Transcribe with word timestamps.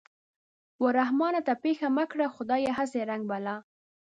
و 0.81 0.83
رحمان 0.99 1.35
ته 1.47 1.53
پېښه 1.63 1.87
مه 1.95 2.05
کړې 2.11 2.27
خدايه 2.35 2.71
هسې 2.79 2.99
رنگ 3.09 3.23
بلا 3.31 3.55